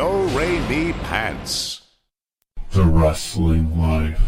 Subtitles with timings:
[0.00, 1.82] Do Re Mi Pants.
[2.72, 4.18] The Wrestling Life.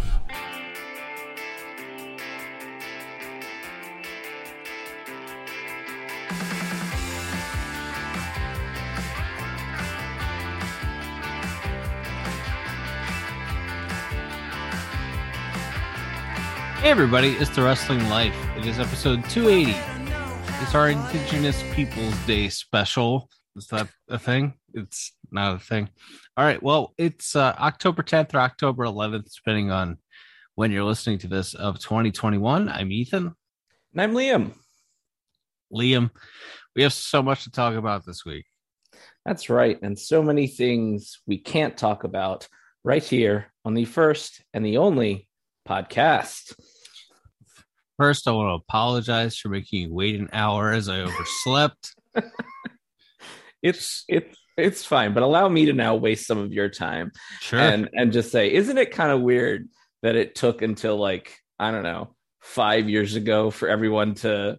[16.81, 18.37] Hey everybody, it's the Wrestling Life.
[18.59, 19.75] It is episode 280.
[20.63, 23.31] It's our Indigenous Peoples Day special.
[23.57, 24.53] Is that a thing?
[24.75, 25.89] It's not a thing.
[26.37, 26.63] All right.
[26.63, 29.99] Well, it's uh, October 10th or October 11th, depending on
[30.55, 32.69] when you're listening to this of 2021.
[32.69, 33.35] I'm Ethan.
[33.93, 34.53] And I'm Liam.
[35.73, 36.11] Liam,
[36.77, 38.45] we have so much to talk about this week.
[39.25, 39.79] That's right.
[39.83, 42.49] And so many things we can't talk about
[42.85, 45.29] right here on the first and the only
[45.69, 46.55] podcast.
[47.99, 51.95] First, I want to apologize for making you wait an hour as I overslept.
[53.63, 57.59] it's it's it's fine, but allow me to now waste some of your time Sure.
[57.59, 59.69] and and just say, isn't it kind of weird
[60.03, 64.59] that it took until like I don't know five years ago for everyone to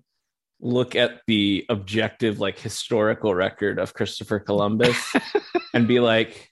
[0.62, 4.98] look at the objective like historical record of Christopher Columbus
[5.74, 6.50] and be like,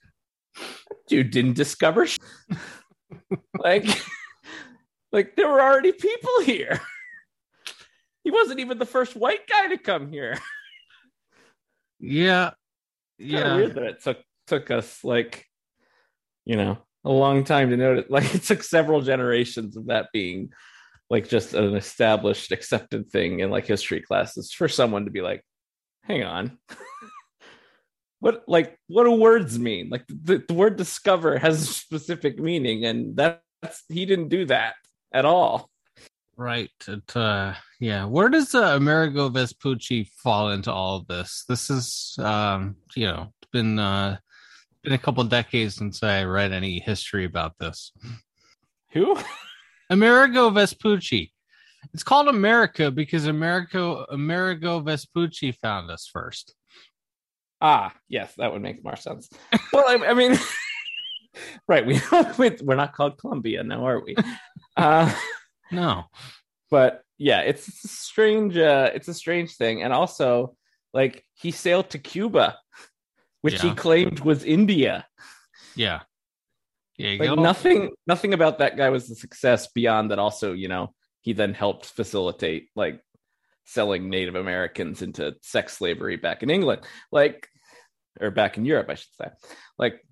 [1.07, 2.17] dude didn't discover sh-."
[3.57, 3.85] like
[5.13, 6.79] like there were already people here.
[8.23, 10.37] He wasn't even the first white guy to come here.
[11.99, 12.51] yeah.
[13.21, 13.55] Yeah.
[13.55, 15.45] Weird that it took took us like
[16.45, 20.49] you know a long time to notice like it took several generations of that being
[21.09, 25.43] like just an established accepted thing in like history classes for someone to be like
[26.03, 26.57] hang on.
[28.19, 29.89] What like what do words mean?
[29.89, 34.75] Like the, the word discover has a specific meaning and that's he didn't do that
[35.11, 35.70] at all
[36.41, 36.71] Right.
[36.87, 38.05] It, uh, yeah.
[38.05, 41.45] Where does uh, Amerigo Vespucci fall into all of this?
[41.47, 44.17] This is, um, you know, it's been uh,
[44.83, 47.91] been a couple decades since I read any history about this.
[48.93, 49.15] who
[49.91, 51.31] Amerigo Vespucci.
[51.93, 56.55] It's called America because Amerigo Amerigo Vespucci found us first.
[57.61, 59.29] Ah, yes, that would make more sense.
[59.71, 60.35] well, I, I mean,
[61.67, 61.85] right?
[61.85, 62.01] We
[62.63, 64.15] we're not called Columbia now, are we?
[64.75, 65.13] Uh,
[65.71, 66.03] No.
[66.71, 68.57] But yeah, it's a strange.
[68.57, 70.55] Uh, it's a strange thing, and also,
[70.93, 72.57] like, he sailed to Cuba,
[73.41, 75.05] which he claimed was India.
[75.75, 76.01] Yeah.
[76.97, 77.17] Yeah.
[77.19, 77.35] Like, go.
[77.35, 80.19] nothing, nothing about that guy was a success beyond that.
[80.19, 83.01] Also, you know, he then helped facilitate like
[83.65, 87.47] selling Native Americans into sex slavery back in England, like,
[88.19, 89.29] or back in Europe, I should say.
[89.79, 90.05] Like,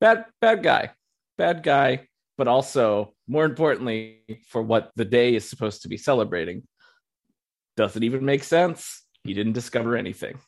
[0.00, 0.90] bad, bad guy,
[1.38, 6.62] bad guy, but also more importantly, for what the day is supposed to be celebrating,
[7.76, 9.02] Does it even make sense.
[9.24, 10.38] He didn't discover anything.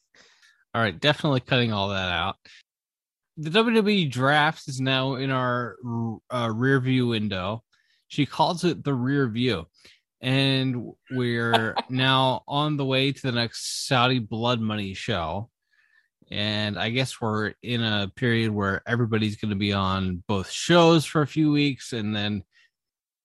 [0.75, 2.37] All right, definitely cutting all that out.
[3.39, 5.77] The WWE draft is now in our
[6.31, 7.63] uh, rear view window.
[8.09, 9.67] She calls it the rear view.
[10.21, 15.49] And we're now on the way to the next Saudi Blood Money show.
[16.31, 21.05] And I guess we're in a period where everybody's going to be on both shows
[21.07, 22.43] for a few weeks and then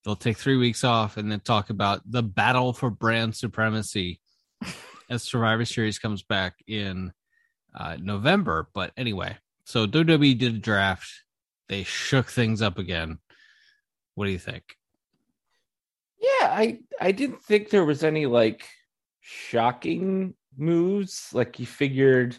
[0.03, 4.19] they'll take three weeks off and then talk about the battle for brand supremacy
[5.09, 7.11] as Survivor Series comes back in
[7.75, 8.69] uh, November.
[8.73, 11.09] But anyway, so WWE did a draft.
[11.69, 13.19] They shook things up again.
[14.15, 14.63] What do you think?
[16.19, 18.67] Yeah, I I didn't think there was any like
[19.21, 21.29] shocking moves.
[21.33, 22.37] Like you figured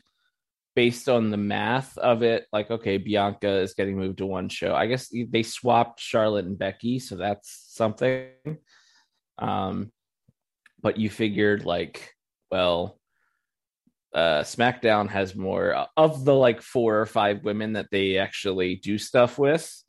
[0.75, 4.75] based on the math of it, like okay, Bianca is getting moved to one show.
[4.75, 8.31] I guess they swapped Charlotte and Becky, so that's something.
[9.39, 9.93] Um,
[10.81, 12.15] but you figured like,
[12.51, 12.99] well,
[14.15, 18.99] uh SmackDown has more of the like four or five women that they actually do
[18.99, 19.83] stuff with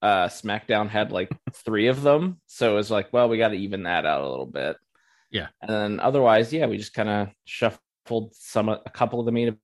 [0.00, 2.40] uh SmackDown had like three of them.
[2.46, 4.76] So it was like, well, we got to even that out a little bit.
[5.32, 5.48] Yeah.
[5.60, 9.56] And then otherwise, yeah, we just kind of shuffled some a couple of the main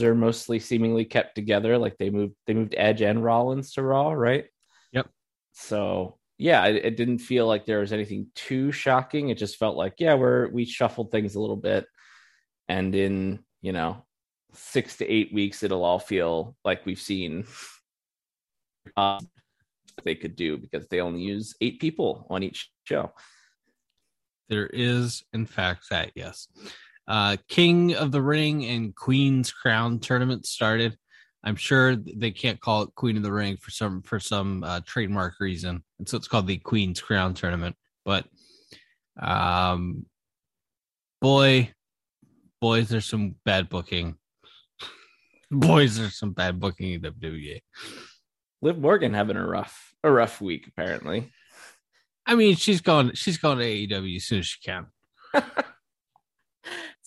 [0.00, 1.76] are mostly seemingly kept together.
[1.76, 4.46] Like they moved they moved Edge and Rollins to Raw, right?
[4.92, 5.08] Yep.
[5.52, 9.28] So yeah, it, it didn't feel like there was anything too shocking.
[9.28, 11.86] It just felt like, yeah, we're we shuffled things a little bit.
[12.68, 14.04] And in, you know,
[14.54, 17.44] six to eight weeks, it'll all feel like we've seen
[18.96, 19.20] uh,
[20.04, 23.12] they could do because they only use eight people on each show.
[24.48, 26.48] There is, in fact, that yes.
[27.08, 30.96] Uh, King of the Ring and Queen's Crown tournament started.
[31.44, 34.80] I'm sure they can't call it Queen of the Ring for some for some uh,
[34.86, 37.74] trademark reason, and so it's called the Queen's Crown tournament.
[38.04, 38.26] But,
[39.20, 40.06] um,
[41.20, 41.72] boy,
[42.60, 44.16] boys, there's some bad booking.
[45.50, 47.60] Boys, there's some bad booking in WWE.
[48.62, 51.30] Liv Morgan having a rough a rough week apparently.
[52.24, 53.12] I mean, she's going.
[53.14, 54.86] She's going to AEW as soon as she can.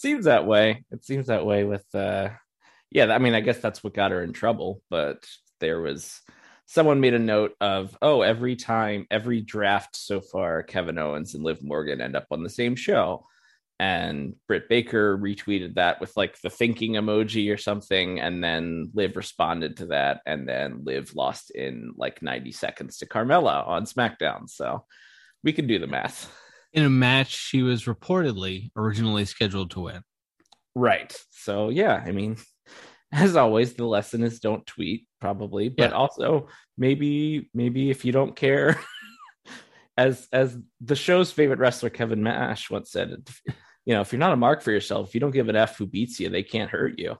[0.05, 0.85] seems that way.
[0.91, 2.29] It seems that way with uh
[2.91, 5.25] yeah, I mean, I guess that's what got her in trouble, but
[5.59, 6.21] there was
[6.67, 11.43] someone made a note of, oh, every time, every draft so far, Kevin Owens and
[11.43, 13.25] Liv Morgan end up on the same show.
[13.79, 18.19] And Britt Baker retweeted that with like the thinking emoji or something.
[18.19, 20.21] And then Liv responded to that.
[20.27, 24.49] And then Liv lost in like 90 seconds to Carmella on SmackDown.
[24.49, 24.85] So
[25.43, 26.31] we can do the math.
[26.75, 30.01] In a match she was reportedly originally scheduled to win.
[30.75, 31.17] Right.
[31.31, 32.35] So, yeah, I mean,
[33.13, 35.95] as always, the lesson is don't tweet, probably, but Yeah.
[35.95, 38.77] also maybe, maybe if you don't care,
[39.97, 43.25] as as the show's favorite wrestler Kevin Nash once said,
[43.85, 45.77] you know, if you're not a mark for yourself, if you don't give an F
[45.77, 47.15] who beats you, they can't hurt you.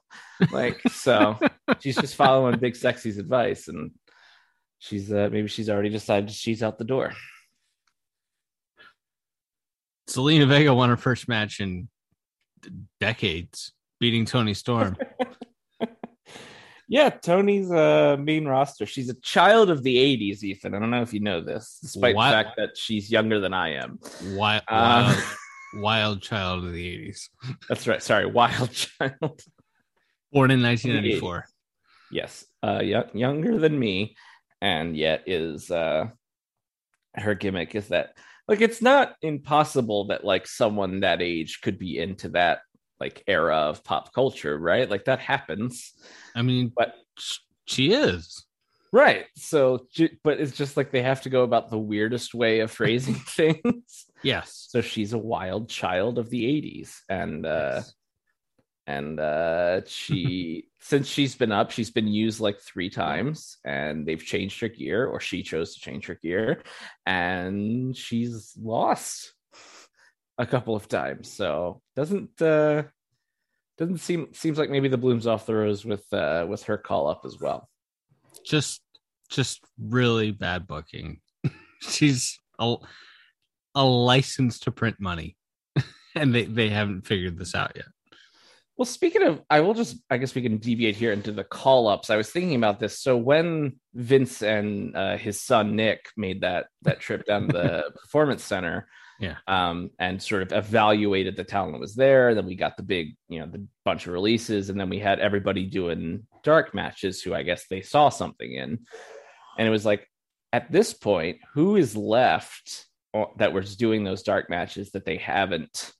[0.52, 1.38] Like, so
[1.80, 3.92] she's just following Big Sexy's advice, and
[4.80, 7.14] she's uh, maybe she's already decided she's out the door.
[10.08, 11.88] Zelina Vega won her first match in
[13.00, 14.96] decades, beating Toni Storm.
[16.88, 18.86] Yeah, Toni's uh main roster.
[18.86, 20.72] She's a child of the '80s, Ethan.
[20.72, 22.26] I don't know if you know this, despite What?
[22.28, 23.98] the fact that she's younger than I am.
[24.22, 25.18] wild, Uh, wild,
[25.82, 27.22] wild child of the 80s.
[27.68, 28.00] That's right.
[28.00, 29.40] Sorry, wild child.
[30.30, 31.46] Born in 1994.
[32.12, 34.14] yes, uh, y- younger than me,
[34.60, 36.06] and yet is uh,
[37.16, 38.16] her gimmick is that
[38.48, 42.60] like it's not impossible that like someone that age could be into that
[43.00, 44.88] like era of pop culture, right?
[44.88, 45.92] Like that happens,
[46.34, 46.94] I mean, but
[47.66, 48.44] she is.
[48.92, 49.26] right.
[49.36, 49.86] So,
[50.22, 54.06] but it's just like they have to go about the weirdest way of phrasing things.
[54.22, 54.66] Yes.
[54.70, 57.94] So she's a wild child of the 80s, and uh, Yes.
[58.86, 64.24] And uh she since she's been up she's been used like three times and they've
[64.24, 66.62] changed her gear or she chose to change her gear
[67.04, 69.34] and she's lost
[70.38, 72.82] a couple of times so doesn't uh
[73.78, 77.08] doesn't seem seems like maybe the blooms off the rose with uh with her call
[77.08, 77.68] up as well
[78.44, 78.82] just
[79.28, 81.20] just really bad booking.
[81.82, 82.76] She's a,
[83.74, 85.36] a license to print money.
[86.14, 87.86] and they, they haven't figured this out yet.
[88.76, 91.88] Well, speaking of, I will just, I guess we can deviate here into the call
[91.88, 92.10] ups.
[92.10, 93.00] I was thinking about this.
[93.00, 97.84] So when Vince and uh, his son Nick made that that trip down to the
[98.02, 98.86] performance center,
[99.18, 99.36] Yeah.
[99.46, 103.16] um, and sort of evaluated the talent that was there, then we got the big,
[103.30, 107.32] you know, the bunch of releases, and then we had everybody doing dark matches who
[107.34, 108.80] I guess they saw something in,
[109.58, 110.06] and it was like,
[110.52, 112.86] at this point, who is left
[113.38, 115.92] that was doing those dark matches that they haven't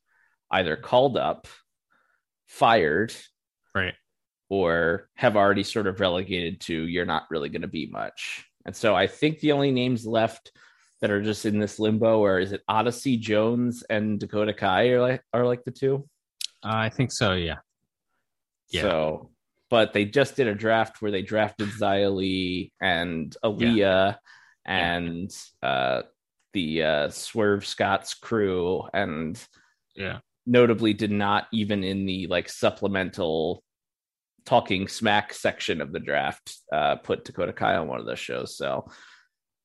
[0.50, 1.46] either called up,
[2.46, 3.14] fired,
[3.74, 3.94] Right.
[4.48, 8.46] or have already sort of relegated to you're not really going to be much.
[8.64, 10.52] And so I think the only names left
[11.00, 15.00] that are just in this limbo, or is it Odyssey Jones and Dakota Kai are
[15.00, 16.08] like are like the two?
[16.64, 17.58] Uh, I think so, yeah.
[18.70, 18.82] Yeah.
[18.82, 19.30] So,
[19.70, 24.16] but they just did a draft where they drafted Li and Aaliyah
[24.64, 25.30] and
[25.62, 26.02] uh,
[26.52, 29.40] the uh, Swerve Scott's crew, and
[29.94, 30.18] Yeah.
[30.46, 33.62] Notably did not even in the like supplemental
[34.44, 38.56] talking smack section of the draft uh, put Dakota Kai on one of those shows.
[38.56, 38.88] So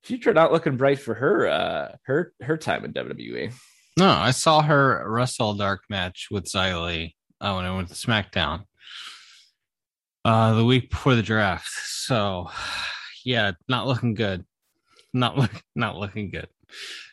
[0.04, 3.54] future not looking bright for her uh her her time in WWE.
[3.98, 8.64] No, I saw her wrestle dark match with Li, uh, when I went to SmackDown
[10.24, 11.70] uh, the week before the draft.
[11.70, 12.50] So,
[13.26, 14.46] yeah, not looking good.
[15.14, 16.48] Not look, not looking good.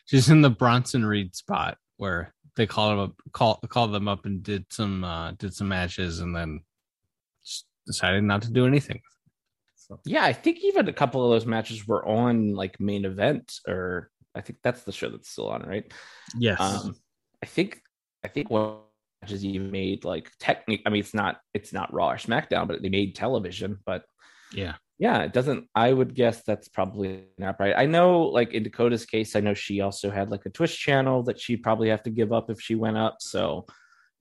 [0.05, 4.25] She's in the Bronson Reed spot where they called him up, call called them up
[4.25, 6.61] and did some uh, did some matches, and then
[7.87, 9.01] decided not to do anything.
[9.77, 13.59] So, Yeah, I think even a couple of those matches were on like main event
[13.67, 15.91] or I think that's the show that's still on, right?
[16.37, 16.95] yes, Um
[17.41, 17.81] I think
[18.23, 18.79] I think one
[19.21, 22.81] matches you made like technique I mean it's not it's not Raw or SmackDown, but
[22.81, 24.03] they made television, but
[24.53, 25.67] yeah, yeah, it doesn't.
[25.73, 27.73] I would guess that's probably not right.
[27.75, 31.23] I know, like in Dakota's case, I know she also had like a Twitch channel
[31.23, 33.17] that she'd probably have to give up if she went up.
[33.21, 33.65] So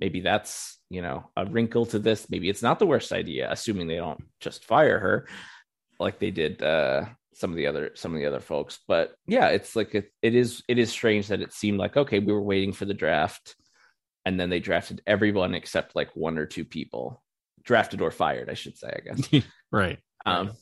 [0.00, 2.30] maybe that's you know a wrinkle to this.
[2.30, 5.28] Maybe it's not the worst idea, assuming they don't just fire her
[6.00, 7.04] like they did uh,
[7.34, 8.78] some of the other some of the other folks.
[8.86, 12.18] But yeah, it's like it, it is it is strange that it seemed like okay,
[12.18, 13.56] we were waiting for the draft,
[14.24, 17.22] and then they drafted everyone except like one or two people,
[17.62, 18.88] drafted or fired, I should say.
[18.88, 19.44] I guess.
[19.72, 19.98] right.
[20.26, 20.52] Um,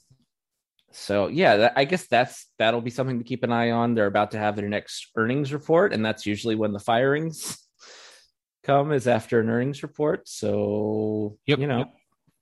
[0.98, 3.94] so yeah, that, I guess that's that'll be something to keep an eye on.
[3.94, 7.58] They're about to have their next earnings report, and that's usually when the firings
[8.64, 10.26] come is after an earnings report.
[10.26, 11.94] So Yep, you know, yep.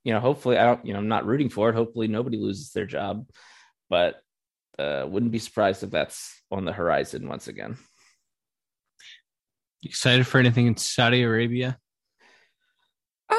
[0.05, 1.75] you know, hopefully, I don't, you know, I'm not rooting for it.
[1.75, 3.27] Hopefully, nobody loses their job,
[3.91, 4.21] but
[4.79, 7.77] uh, wouldn't be surprised if that's on the horizon once again.
[9.83, 11.77] Excited for anything in Saudi Arabia?
[13.29, 13.37] Uh,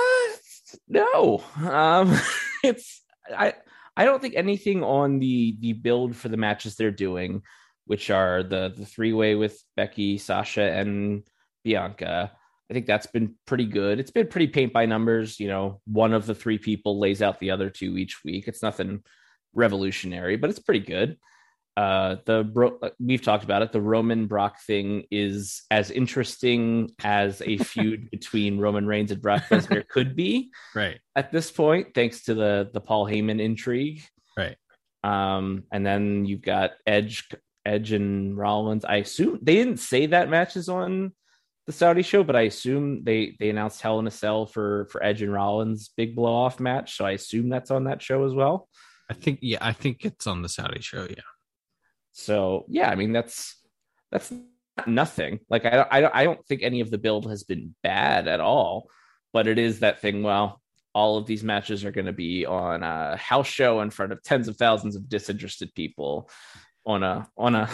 [0.89, 1.41] no.
[1.57, 2.19] Um,
[2.63, 3.01] it's
[3.35, 3.53] I
[3.97, 7.41] I don't think anything on the the build for the matches they're doing,
[7.85, 11.23] which are the the three way with Becky, Sasha, and
[11.63, 12.31] Bianca.
[12.69, 13.99] I think that's been pretty good.
[13.99, 15.39] It's been pretty paint by numbers.
[15.39, 18.47] You know, one of the three people lays out the other two each week.
[18.47, 19.03] It's nothing
[19.53, 21.17] revolutionary, but it's pretty good.
[21.77, 23.73] Uh, the uh, we've talked about it.
[23.73, 29.43] The Roman Brock thing is as interesting as a feud between Roman Reigns and Brock
[29.49, 30.99] Lesnar could be, right?
[31.15, 34.01] At this point, thanks to the the Paul Heyman intrigue,
[34.37, 34.55] right?
[35.03, 37.27] Um, and then you've got Edge,
[37.65, 38.85] Edge and Rollins.
[38.85, 41.11] I assume they didn't say that match is on
[41.67, 45.03] the Saudi show, but I assume they they announced Hell in a Cell for for
[45.03, 48.33] Edge and Rollins big blow off match, so I assume that's on that show as
[48.33, 48.69] well.
[49.09, 51.05] I think yeah, I think it's on the Saudi show.
[51.09, 51.21] Yeah.
[52.17, 53.57] So yeah, I mean that's
[54.09, 54.31] that's
[54.87, 55.41] nothing.
[55.49, 58.39] Like I I don't, I don't think any of the build has been bad at
[58.39, 58.89] all,
[59.33, 60.23] but it is that thing.
[60.23, 60.61] Well,
[60.93, 64.23] all of these matches are going to be on a house show in front of
[64.23, 66.29] tens of thousands of disinterested people
[66.85, 67.69] on a on a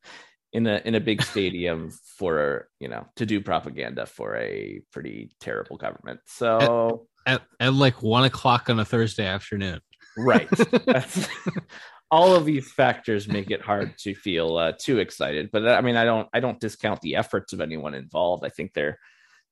[0.54, 5.30] in a in a big stadium for you know to do propaganda for a pretty
[5.38, 6.20] terrible government.
[6.24, 9.80] So at, at, at like one o'clock on a Thursday afternoon,
[10.16, 10.48] right?
[12.12, 15.48] all of these factors make it hard to feel uh, too excited.
[15.50, 18.44] But I mean, I don't I don't discount the efforts of anyone involved.
[18.44, 18.98] I think they're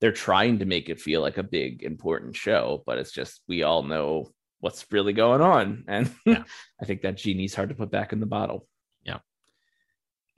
[0.00, 3.62] they're trying to make it feel like a big important show, but it's just we
[3.62, 6.44] all know what's really going on, and yeah.
[6.80, 8.68] I think that genie's hard to put back in the bottle.
[9.02, 9.18] Yeah.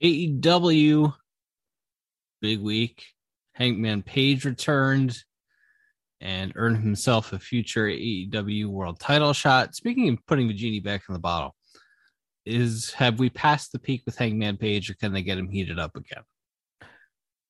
[0.01, 1.13] AEW,
[2.41, 3.03] big week.
[3.51, 5.15] Hangman Page returned
[6.19, 9.75] and earned himself a future AEW world title shot.
[9.75, 11.53] Speaking of putting the genie back in the bottle,
[12.45, 15.79] is have we passed the peak with Hangman Page or can they get him heated
[15.79, 16.23] up again?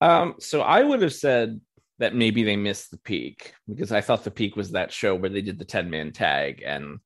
[0.02, 1.62] Um, so I would have said
[2.00, 5.30] that maybe they missed the peak because I thought the peak was that show where
[5.30, 7.00] they did the 10 man tag and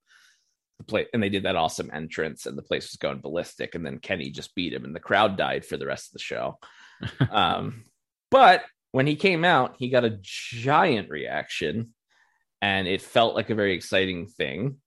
[0.78, 3.86] the place and they did that awesome entrance and the place was going ballistic and
[3.86, 6.58] then kenny just beat him and the crowd died for the rest of the show
[7.32, 7.84] um,
[8.32, 11.94] but when he came out he got a giant reaction
[12.62, 14.78] and it felt like a very exciting thing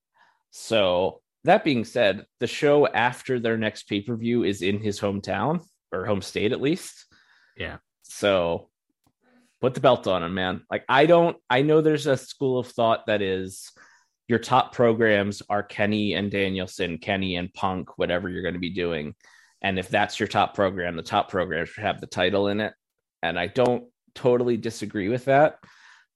[0.51, 6.05] so that being said the show after their next pay-per-view is in his hometown or
[6.05, 7.05] home state at least
[7.57, 8.69] yeah so
[9.59, 12.67] put the belt on him man like i don't i know there's a school of
[12.67, 13.71] thought that is
[14.31, 18.69] your top programs are Kenny and Danielson, Kenny and Punk, whatever you're going to be
[18.69, 19.13] doing.
[19.61, 22.73] And if that's your top program, the top program should have the title in it.
[23.21, 25.57] And I don't totally disagree with that.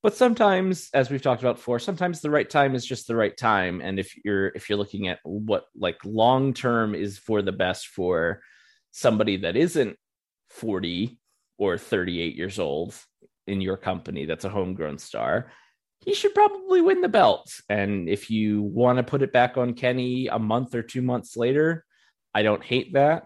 [0.05, 3.35] But sometimes, as we've talked about before, sometimes the right time is just the right
[3.35, 3.81] time.
[3.81, 7.87] And if you're if you're looking at what like long term is for the best
[7.87, 8.43] for
[8.91, 9.97] somebody that isn't
[10.51, 11.17] 40
[11.57, 12.93] or 38 years old
[13.47, 15.51] in your company that's a homegrown star,
[16.01, 17.51] he should probably win the belt.
[17.67, 21.35] And if you want to put it back on Kenny a month or two months
[21.35, 21.83] later,
[22.31, 23.25] I don't hate that.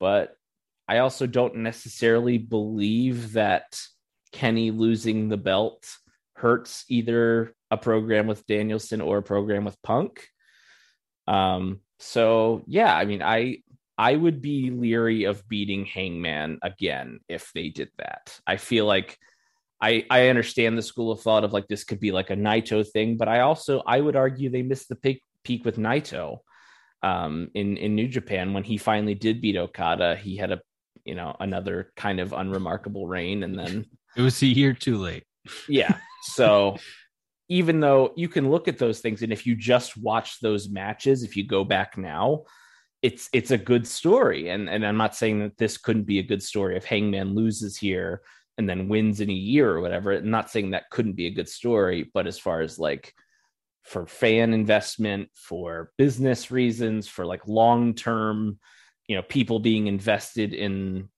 [0.00, 0.36] But
[0.86, 3.74] I also don't necessarily believe that
[4.34, 5.86] Kenny losing the belt
[6.34, 10.26] hurts either a program with Danielson or a program with Punk.
[11.28, 13.58] Um, so yeah, I mean, I
[13.96, 18.36] I would be leery of beating Hangman again if they did that.
[18.44, 19.16] I feel like
[19.80, 22.84] I I understand the school of thought of like this could be like a Naito
[22.84, 26.38] thing, but I also I would argue they missed the peak peak with Naito
[27.04, 30.16] um, in in New Japan when he finally did beat Okada.
[30.16, 30.60] He had a
[31.04, 35.24] you know another kind of unremarkable reign, and then it was a year too late.
[35.68, 36.76] Yeah, so.
[37.50, 41.22] even though you can look at those things and if you just watch those matches
[41.22, 42.42] if you go back now
[43.02, 46.22] it's it's a good story and and I'm not saying that this couldn't be a
[46.22, 48.22] good story if Hangman loses here
[48.56, 50.12] and then wins in a year or whatever.
[50.12, 53.12] I'm not saying that couldn't be a good story, but as far as like
[53.82, 58.58] for fan investment, for business reasons, for like long term,
[59.06, 61.08] you know, people being invested in,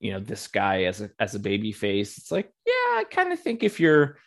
[0.00, 3.32] you know, this guy as a as a baby face, it's like, yeah, I kind
[3.32, 4.18] of think if you're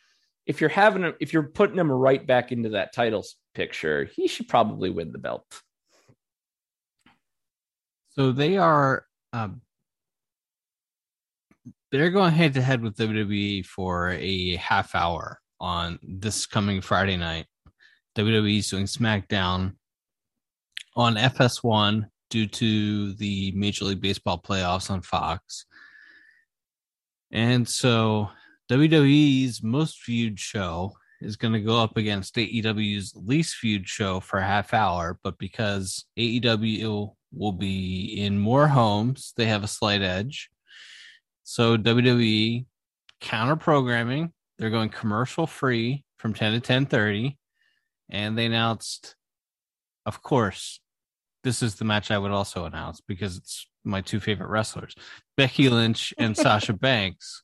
[0.46, 4.48] if you're having if you're putting him right back into that titles picture, he should
[4.48, 5.46] probably win the belt.
[8.12, 9.62] So they are um,
[11.92, 17.18] they're going head to head with WWE for a half hour on this coming Friday
[17.18, 17.46] night.
[18.18, 19.76] WWE's doing SmackDown
[20.96, 25.65] on FS1 due to the Major League Baseball playoffs on Fox.
[27.31, 28.29] And so
[28.69, 34.39] WWE's most viewed show is going to go up against AEW's least viewed show for
[34.39, 40.01] a half hour, but because AEW will be in more homes, they have a slight
[40.01, 40.50] edge.
[41.43, 42.65] So WWE
[43.19, 47.38] counter programming, they're going commercial free from 10 to 10:30
[48.10, 49.15] and they announced
[50.05, 50.79] of course
[51.48, 54.94] this is the match I would also announce because it's my two favorite wrestlers,
[55.38, 57.42] Becky Lynch and Sasha Banks,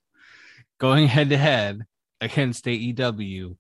[0.78, 1.86] going head to head
[2.20, 3.56] against AEW.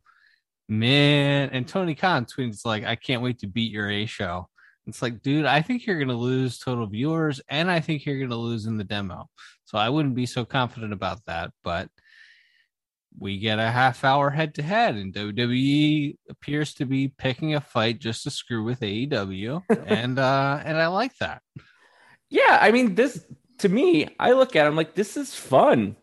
[0.67, 4.49] Man, and Tony Khan tweets like, "I can't wait to beat your A show."
[4.85, 8.35] It's like, dude, I think you're gonna lose total viewers, and I think you're gonna
[8.35, 9.29] lose in the demo.
[9.63, 11.87] So I wouldn't be so confident about that, but
[13.17, 17.61] we get a half hour head to head, and WWE appears to be picking a
[17.61, 21.41] fight just to screw with AEW, and uh, and I like that.
[22.29, 23.25] Yeah, I mean, this
[23.59, 24.65] to me, I look at.
[24.65, 25.95] It, I'm like, this is fun.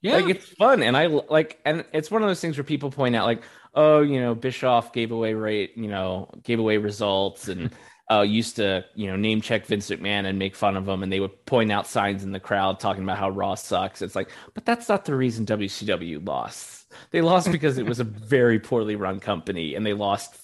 [0.00, 2.90] Yeah, like it's fun, and I like, and it's one of those things where people
[2.90, 3.42] point out, like,
[3.74, 7.70] oh, you know, Bischoff gave away rate, you know, gave away results, and
[8.10, 11.12] uh, used to, you know, name check Vince McMahon and make fun of him, and
[11.12, 14.02] they would point out signs in the crowd talking about how Raw sucks.
[14.02, 16.92] It's like, but that's not the reason WCW lost.
[17.12, 20.36] They lost because it was a very poorly run company, and they lost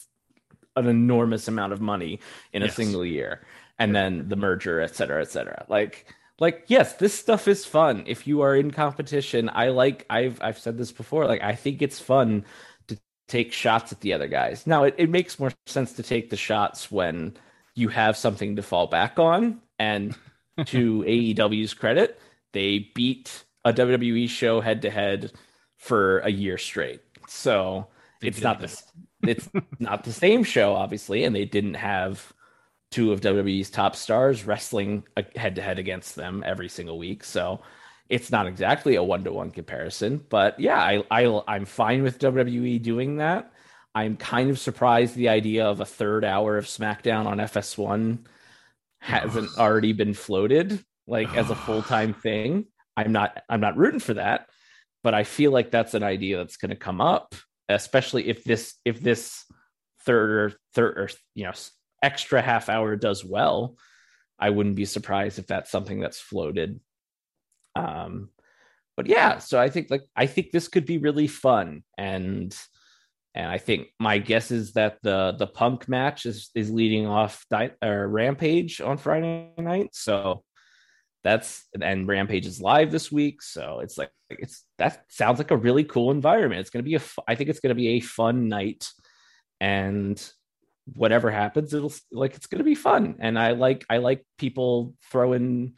[0.76, 2.20] an enormous amount of money
[2.52, 2.76] in a yes.
[2.76, 3.42] single year,
[3.78, 5.66] and then the merger, et cetera, et cetera.
[5.68, 8.04] Like, like yes, this stuff is fun.
[8.06, 10.06] If you are in competition, I like.
[10.08, 11.26] I've I've said this before.
[11.26, 12.46] Like, I think it's fun
[12.88, 12.98] to
[13.28, 14.66] take shots at the other guys.
[14.66, 17.36] Now, it, it makes more sense to take the shots when
[17.74, 19.60] you have something to fall back on.
[19.78, 20.16] And
[20.66, 22.20] to AEW's credit,
[22.52, 25.32] they beat a WWE show head to head
[25.76, 27.00] for a year straight.
[27.28, 27.88] So
[28.20, 28.82] they it's not this
[29.22, 29.48] it's
[29.78, 32.32] not the same show, obviously, and they didn't have
[32.90, 35.04] two of WWE's top stars wrestling
[35.36, 37.22] head to head against them every single week.
[37.22, 37.60] So
[38.08, 42.18] it's not exactly a one to one comparison, but yeah, I, I I'm fine with
[42.18, 43.52] WWE doing that.
[43.94, 48.24] I'm kind of surprised the idea of a third hour of SmackDown on FS1
[49.00, 52.66] hasn't already been floated like as a full-time thing.
[52.96, 54.46] I'm not I'm not rooting for that,
[55.02, 57.34] but I feel like that's an idea that's going to come up,
[57.68, 59.44] especially if this if this
[60.04, 61.52] third or third or you know
[62.02, 63.76] extra half hour does well.
[64.38, 66.80] I wouldn't be surprised if that's something that's floated.
[67.76, 68.30] Um
[68.96, 72.54] but yeah, so I think like I think this could be really fun and
[73.34, 77.44] and I think my guess is that the the Punk match is is leading off
[77.50, 79.90] Di- or Rampage on Friday night.
[79.92, 80.42] So
[81.22, 83.42] that's and Rampage is live this week.
[83.42, 86.60] So it's like it's that sounds like a really cool environment.
[86.60, 88.88] It's gonna be a I think it's gonna be a fun night,
[89.60, 90.20] and
[90.94, 93.16] whatever happens, it'll like it's gonna be fun.
[93.20, 95.74] And I like I like people throwing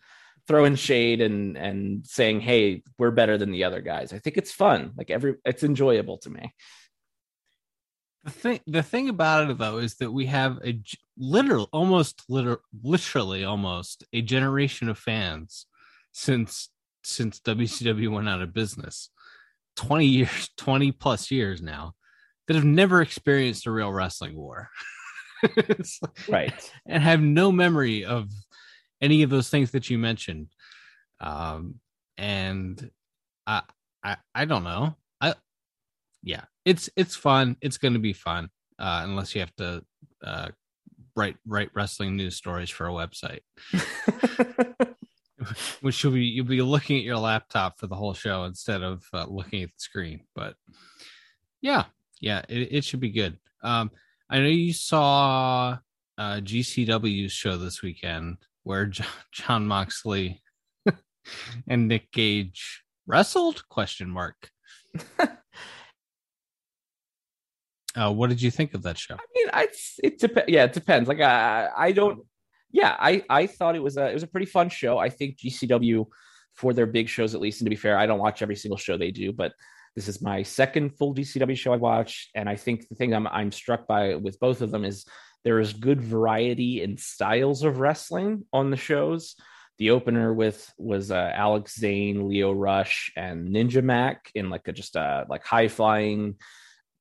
[0.48, 4.52] throwing shade and and saying, "Hey, we're better than the other guys." I think it's
[4.52, 4.92] fun.
[4.96, 6.54] Like every it's enjoyable to me.
[8.24, 10.80] The thing, the thing about it though is that we have a
[11.18, 15.66] literal, almost literal, literally almost a generation of fans
[16.12, 16.68] since
[17.04, 19.11] since WCW went out of business,
[19.74, 21.94] twenty years, twenty plus years now,
[22.46, 24.70] that have never experienced a real wrestling war,
[26.28, 28.30] right, and have no memory of
[29.00, 30.48] any of those things that you mentioned.
[31.20, 31.80] Um,
[32.16, 32.90] and
[33.46, 33.62] I,
[34.02, 34.96] I, I don't know.
[35.20, 35.35] I,
[36.22, 37.57] yeah, it's it's fun.
[37.61, 38.48] It's going to be fun,
[38.79, 39.85] uh, unless you have to
[40.25, 40.48] uh,
[41.16, 43.40] write write wrestling news stories for a website,
[45.81, 49.05] which you'll be you'll be looking at your laptop for the whole show instead of
[49.12, 50.20] uh, looking at the screen.
[50.35, 50.55] But
[51.61, 51.85] yeah,
[52.20, 53.38] yeah, it, it should be good.
[53.62, 53.90] Um,
[54.31, 55.79] I know you saw
[56.18, 60.42] uh, GCW's show this weekend where John, Jon Moxley
[61.68, 63.68] and Nick Gage wrestled?
[63.68, 64.51] Question mark.
[67.94, 69.14] Uh, what did you think of that show?
[69.14, 69.68] I mean, I,
[70.02, 70.50] it depends.
[70.50, 71.09] Yeah, it depends.
[71.09, 72.20] Like, I, I don't.
[72.70, 74.96] Yeah, I, I thought it was a, it was a pretty fun show.
[74.96, 76.07] I think GCW
[76.55, 78.78] for their big shows, at least, and to be fair, I don't watch every single
[78.78, 79.52] show they do, but
[79.94, 83.26] this is my second full GCW show I watched, and I think the thing I'm,
[83.26, 85.05] I'm struck by with both of them is
[85.44, 89.35] there is good variety in styles of wrestling on the shows.
[89.78, 94.72] The opener with was uh, Alex Zayne, Lio Rush, and Ninja Mack in like a
[94.72, 96.37] just a like high flying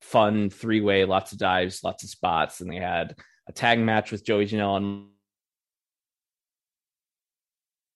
[0.02, 3.16] fun three way, lots of dives, lots of spots, and they had
[3.48, 5.06] a tag match with Joey Janela and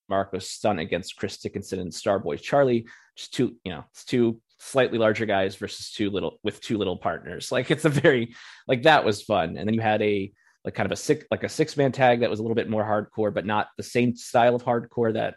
[0.09, 2.87] Marko Stunt against Chris Dickinson and Starboy Charlie.
[3.17, 6.97] Just two, you know, it's two slightly larger guys versus two little with two little
[6.97, 7.51] partners.
[7.57, 8.35] Like it's a very
[8.69, 9.57] like that was fun.
[9.57, 10.33] And then you had a
[10.65, 12.71] like kind of a six like a six man tag that was a little bit
[12.71, 15.35] more hardcore, but not the same style of hardcore that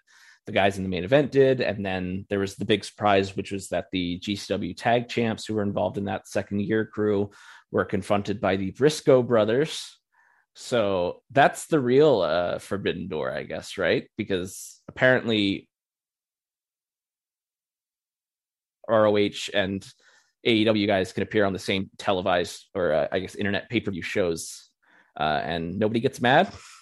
[0.49, 1.61] the guys in the main event did.
[1.61, 5.53] And then there was the big surprise, which was that the GCW tag champs who
[5.53, 7.29] were involved in that Second Gear Crew
[7.71, 9.95] were confronted by the Briscoe brothers.
[10.55, 14.09] So that's the real uh, Forbidden Door, I guess, right?
[14.17, 15.69] Because apparently
[18.89, 19.87] ROH and
[20.47, 23.91] AEW guys can appear on the same televised or uh, I guess internet pay per
[23.91, 24.71] view shows,
[25.19, 26.51] uh, and nobody gets mad.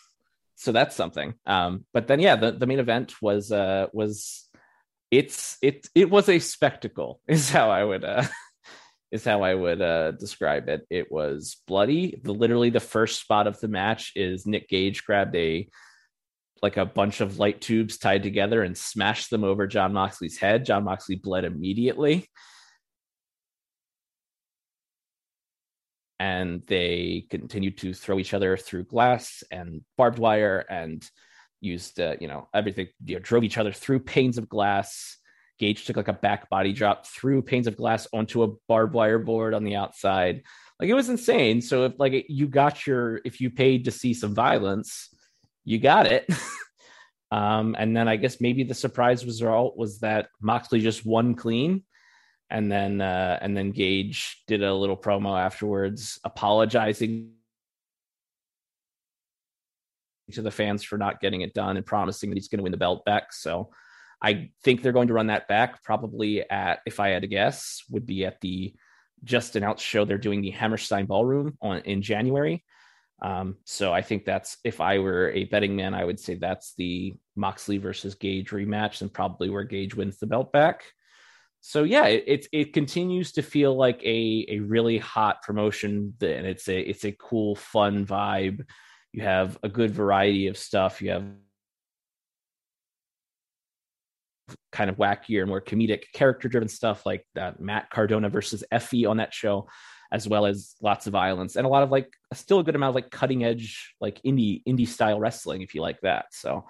[0.58, 1.36] So that's something.
[1.46, 4.50] Um, but then, yeah, the, the main event was uh, was
[5.12, 7.22] it's it it was a spectacle.
[7.28, 8.24] Is how I would uh,
[9.12, 10.86] is how I would uh, describe it.
[10.90, 12.20] It was bloody.
[12.24, 15.70] The literally the first spot of the match is Nick Gage grabbed a
[16.64, 20.66] like a bunch of light tubes tied together and smashed them over Jon Moxley's head.
[20.66, 22.28] John Moxley bled immediately.
[26.20, 31.08] And they continued to throw each other through glass and barbed wire and
[31.62, 35.18] used, uh, you know, everything, you know, drove each other through panes of glass.
[35.60, 39.20] Gage took like a back body drop through panes of glass onto a barbed wire
[39.20, 40.44] board on the outside.
[40.80, 41.62] Like it was insane.
[41.62, 45.10] So if like you got your, if you paid to see some violence,
[45.66, 46.28] you got it.
[47.32, 51.84] um, and then I guess maybe the surprise result was that Moxley just won clean.
[52.50, 57.32] And then uh, and then Gage did a little promo afterwards, apologizing
[60.32, 62.72] to the fans for not getting it done and promising that he's going to win
[62.72, 63.34] the belt back.
[63.34, 63.70] So
[64.22, 67.84] I think they're going to run that back probably at, if I had to guess,
[67.90, 68.74] would be at the
[69.24, 72.64] just announced show they're doing the Hammerstein Ballroom on in January.
[73.22, 76.76] Um, so I think that's if I were a betting man, I would say that's
[76.76, 80.84] the Moxley versus Gage rematch, and probably where Gage wins the belt back.
[81.68, 86.48] So yeah, it it, it continues to feel like a a really hot promotion, and
[86.48, 88.66] it's a it's a cool, fun vibe.
[89.12, 91.02] You have a good variety of stuff.
[91.02, 91.26] You have
[94.72, 99.06] kind of wackier and more comedic character driven stuff like that Matt Cardona versus Effy
[99.06, 99.68] on that show
[100.10, 102.92] as well as lots of violence and a lot of like still a good amount
[102.92, 106.66] of like cutting edge like indie indie style wrestling if you like that so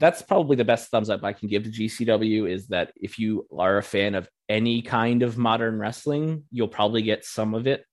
[0.00, 3.46] that's probably the best thumbs up I can give to GCW is that if you
[3.56, 7.84] are a fan of any kind of modern wrestling, you'll probably get some of it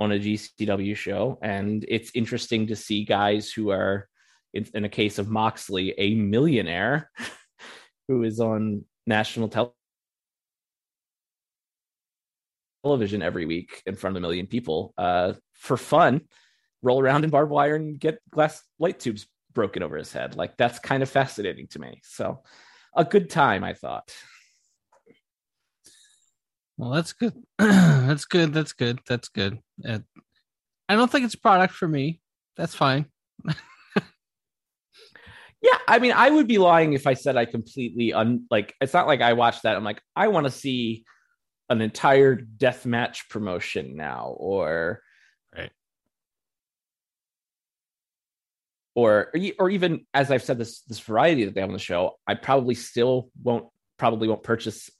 [0.00, 1.38] on a GCW show.
[1.42, 4.08] And it's interesting to see guys who are,
[4.52, 7.10] in, a case of Moxley, a millionaire
[8.08, 9.72] who is on national television
[12.86, 16.20] television every week in front of a million people uh, for fun,
[16.82, 19.26] roll around in barbed wire and get glass light tubes
[19.56, 20.36] broken over his head.
[20.36, 22.00] Like that's kind of fascinating to me.
[22.04, 22.42] So
[22.94, 24.14] a good time, I thought.
[26.76, 27.32] Well, that's good.
[27.58, 28.52] that's good.
[28.52, 29.00] That's good.
[29.08, 29.58] That's good.
[29.84, 30.00] Uh,
[30.88, 32.20] I don't think it's a product for me.
[32.58, 33.06] That's fine.
[35.62, 38.74] yeah, I mean, I would be lying if I said I completely un like.
[38.82, 39.74] It's not like I watched that.
[39.74, 41.06] I'm like, I want to see
[41.70, 45.00] an entire death match promotion now or
[45.56, 45.72] right
[48.96, 52.18] or or even as i've said this this variety that they have on the show
[52.26, 53.66] i probably still won't
[53.98, 54.90] probably won't purchase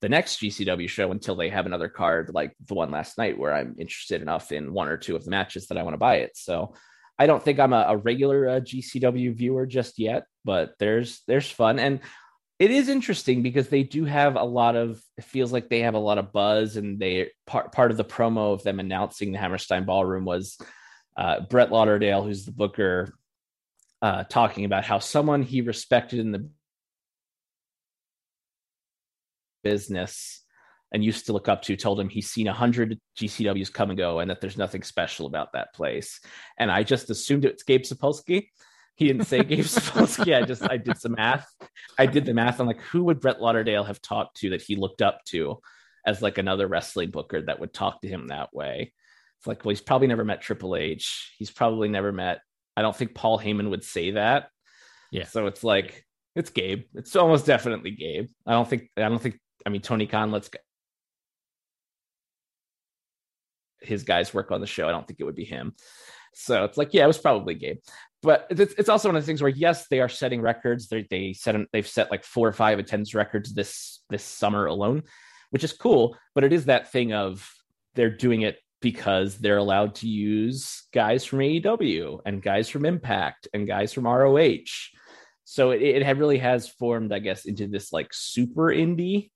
[0.00, 3.54] the next gcw show until they have another card like the one last night where
[3.54, 6.16] i'm interested enough in one or two of the matches that i want to buy
[6.16, 6.36] it.
[6.36, 6.74] So
[7.18, 11.50] i don't think i'm a, a regular uh, gcw viewer just yet but there's there's
[11.50, 11.78] fun.
[11.78, 12.00] And
[12.58, 15.94] it is interesting because they do have a lot of it feels like they have
[15.94, 19.38] a lot of buzz and they part part of the promo of them announcing the
[19.38, 20.58] Hammerstein Ballroom was
[21.16, 23.14] uh, Brett Lauderdale, who's the booker,
[24.02, 26.48] uh, talking about how someone he respected in the
[29.64, 30.42] business
[30.92, 33.98] and used to look up to told him he's seen a hundred GCWs come and
[33.98, 36.20] go and that there's nothing special about that place.
[36.58, 38.48] And I just assumed it's Gabe Sapolsky
[38.96, 40.36] he didn't say Gabe Sapolsky.
[40.36, 41.48] I just I did some math.
[41.98, 44.76] I did the math on like who would Brett Lauderdale have talked to that he
[44.76, 45.58] looked up to
[46.06, 48.92] as like another wrestling booker that would talk to him that way.
[49.38, 51.34] It's like, well, he's probably never met Triple H.
[51.36, 52.40] He's probably never met.
[52.76, 54.48] I don't think Paul Heyman would say that.
[55.10, 55.24] Yeah.
[55.24, 56.04] So it's like
[56.34, 56.84] it's Gabe.
[56.94, 58.28] It's almost definitely Gabe.
[58.46, 58.90] I don't think.
[58.96, 59.38] I don't think.
[59.66, 60.50] I mean, Tony Khan lets
[63.80, 64.88] his guys work on the show.
[64.88, 65.74] I don't think it would be him.
[66.34, 67.78] So it's like, yeah, it was probably Gabe
[68.22, 70.88] but it's, it's also one of the things where yes, they are setting records.
[70.88, 75.02] They they set they've set like four or five attendance records this this summer alone,
[75.50, 76.16] which is cool.
[76.34, 77.48] But it is that thing of
[77.94, 83.48] they're doing it because they're allowed to use guys from AEW and guys from Impact
[83.54, 84.90] and guys from ROH.
[85.44, 89.30] So it, it really has formed, I guess, into this like super indie.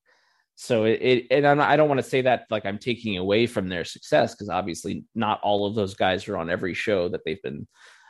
[0.56, 3.46] So it, it and I'm, I don't want to say that like I'm taking away
[3.46, 7.20] from their success because obviously not all of those guys are on every show that
[7.24, 7.66] they've been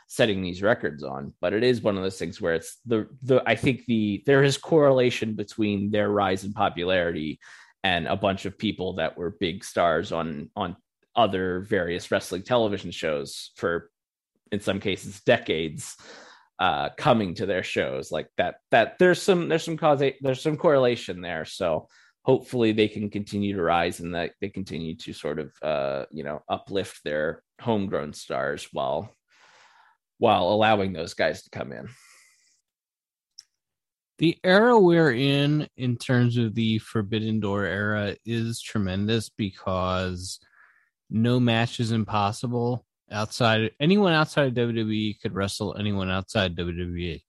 [0.07, 1.33] setting these records on.
[1.41, 4.43] But it is one of those things where it's the the I think the there
[4.43, 7.39] is correlation between their rise in popularity
[7.83, 10.77] and a bunch of people that were big stars on on
[11.17, 13.89] other various wrestling television shows for
[14.51, 15.97] in some cases decades
[16.59, 18.11] uh coming to their shows.
[18.11, 21.45] Like that that there's some there's some cause there's some correlation there.
[21.45, 21.87] So
[22.23, 26.23] hopefully they can continue to rise and that they continue to sort of uh you
[26.23, 29.13] know uplift their homegrown stars while
[30.19, 31.87] while allowing those guys to come in.
[34.19, 40.39] The era we're in in terms of the forbidden door era is tremendous because
[41.09, 47.21] no match is impossible outside anyone outside of WWE could wrestle anyone outside WWE.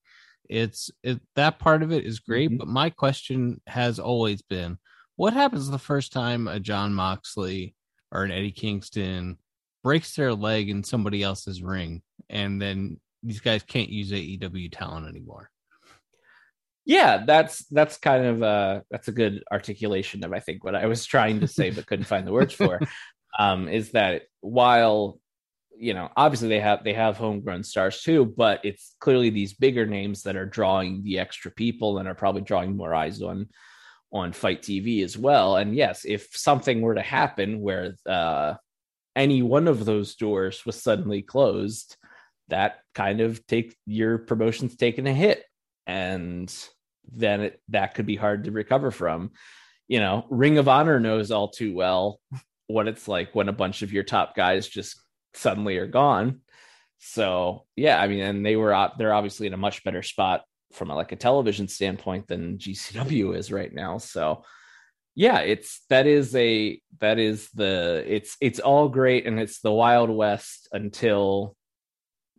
[0.49, 2.59] It's it that part of it is great, mm-hmm.
[2.59, 4.79] but my question has always been
[5.17, 7.75] what happens the first time a Jon Moxley
[8.13, 9.39] or an Eddie Kingston
[9.83, 15.09] breaks their leg in somebody else's ring and then these guys can't use AEW talent
[15.09, 15.51] anymore?
[16.89, 20.87] yeah that's that's kind of uh that's a good articulation of i think what i
[20.87, 22.81] was trying to say but couldn't find the words for
[23.39, 25.19] um is that while
[25.77, 29.87] you know obviously they have they have homegrown stars too but it's clearly these bigger
[29.87, 33.49] names that are drawing the extra people and are probably drawing more eyes on
[34.11, 38.55] on FITE TV as well and yes if something were to happen where uh
[39.15, 41.97] any one of those doors was suddenly closed
[42.49, 45.45] that kind of take your promotion's taking a hit
[45.87, 46.55] and
[47.13, 49.33] then it, that could be hard to recover from.
[49.89, 52.21] You know, Ring of Honor knows all too well
[52.69, 55.03] what it's like when a bunch of your top guys just
[55.35, 56.41] suddenly are gone.
[56.99, 60.91] So yeah, I mean, and they were they're obviously in a much better spot from
[60.91, 63.99] a, like a television standpoint than GCW is right now.
[63.99, 64.45] So
[65.15, 69.73] yeah, it's that is a that is the it's it's all great and it's the
[69.73, 71.57] Wild West until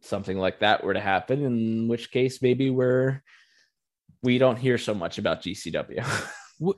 [0.02, 3.22] something like that were to happen, in which case maybe we're
[4.22, 6.06] we don't hear so much about GCW.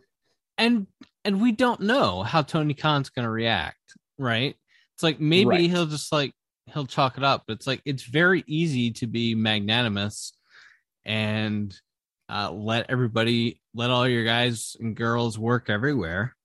[0.58, 0.88] and
[1.24, 3.78] and we don't know how Tony Khan's going to react,
[4.18, 4.56] right?
[4.96, 5.70] It's like maybe right.
[5.70, 6.34] he'll just like
[6.68, 7.44] he'll chalk it up.
[7.48, 10.34] But it's like it's very easy to be magnanimous
[11.06, 11.76] and
[12.30, 16.36] uh, let everybody, let all your guys and girls work everywhere,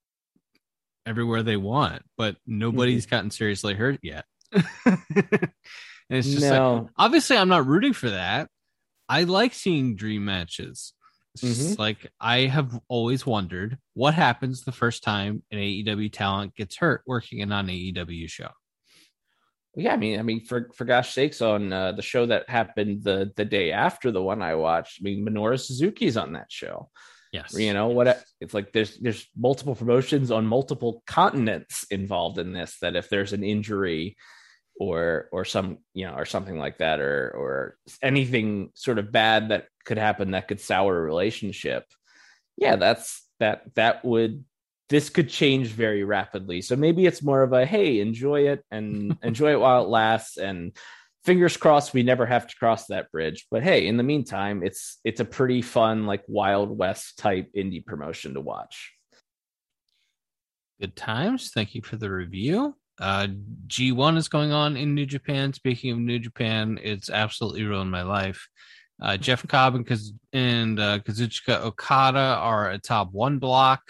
[1.06, 3.14] everywhere they want, but nobody's mm-hmm.
[3.14, 4.24] gotten seriously hurt yet.
[4.84, 4.98] and
[6.10, 6.74] it's just no.
[6.74, 8.48] like obviously I'm not rooting for that.
[9.08, 10.92] I like seeing dream matches.
[11.40, 11.80] Mm-hmm.
[11.80, 17.02] like I have always wondered what happens the first time an AEW talent gets hurt
[17.06, 18.50] working a non AEW show.
[19.74, 23.04] Yeah, I mean, I mean, for for gosh sakes, on uh, the show that happened
[23.04, 26.88] the the day after the one I watched, I mean, Minoru Suzuki's on that show.
[27.32, 28.24] Yes, you know what?
[28.40, 32.78] It's like there's there's multiple promotions on multiple continents involved in this.
[32.80, 34.16] That if there's an injury,
[34.78, 39.48] or or some you know or something like that or or anything sort of bad
[39.48, 41.84] that could happen that could sour a relationship.
[42.56, 44.44] Yeah that's that that would
[44.88, 46.60] this could change very rapidly.
[46.60, 50.36] So maybe it's more of a hey enjoy it and enjoy it while it lasts
[50.36, 50.76] and
[51.24, 53.46] fingers crossed we never have to cross that bridge.
[53.50, 57.84] But hey in the meantime it's it's a pretty fun like wild west type indie
[57.84, 58.92] promotion to watch.
[60.80, 61.52] Good times.
[61.54, 62.76] Thank you for the review.
[62.98, 63.28] Uh,
[63.66, 65.52] G1 is going on in New Japan.
[65.52, 68.48] Speaking of New Japan, it's absolutely ruined my life.
[69.00, 73.82] Uh, Jeff Cobb and, Kaz- and uh, Kazuchika Okada are a top one block,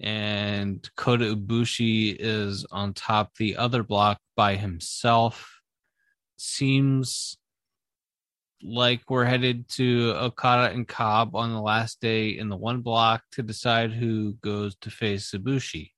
[0.00, 5.60] and Kota Ibushi is on top the other block by himself.
[6.36, 7.38] Seems
[8.62, 13.22] like we're headed to Okada and Cobb on the last day in the one block
[13.32, 15.92] to decide who goes to face Ibushi.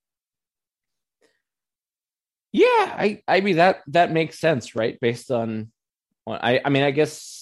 [2.52, 4.98] Yeah, I I mean that that makes sense, right?
[5.00, 5.70] Based on,
[6.26, 7.39] on I I mean I guess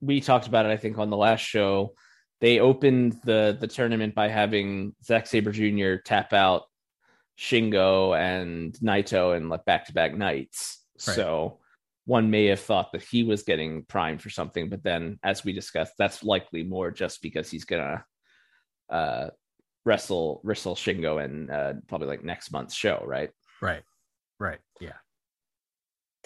[0.00, 0.70] we talked about it.
[0.70, 1.94] I think on the last show,
[2.40, 5.96] they opened the the tournament by having Zack Sabre Jr.
[6.04, 6.62] tap out
[7.38, 10.84] Shingo and Naito and like back to back nights.
[11.06, 11.16] Right.
[11.16, 11.58] So
[12.04, 15.52] one may have thought that he was getting primed for something, but then as we
[15.52, 18.04] discussed, that's likely more just because he's gonna
[18.88, 19.28] uh
[19.84, 23.30] wrestle wrestle Shingo in uh, probably like next month's show, right?
[23.60, 23.82] Right.
[24.38, 24.58] Right.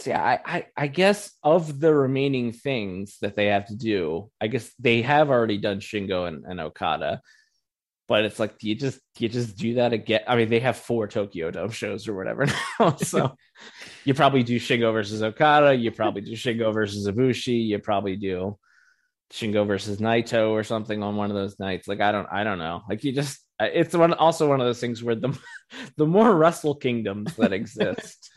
[0.05, 4.49] Yeah, I, I, I guess of the remaining things that they have to do, I
[4.49, 7.21] guess they have already done Shingo and, and Okada.
[8.09, 10.23] But it's like, do you just do you just do that again?
[10.27, 12.47] I mean, they have four Tokyo Dome shows or whatever
[12.81, 12.97] now.
[12.97, 13.37] so
[14.05, 18.59] you probably do Shingo versus Okada, you probably do Shingo versus Ibushi, you probably do
[19.33, 21.89] Shingo versus Naito or something on one of those nights.
[21.89, 22.83] Like I don't I don't know.
[22.89, 25.39] Like you just it's one also one of those things where the
[25.97, 28.32] the more Wrestle Kingdoms that exist,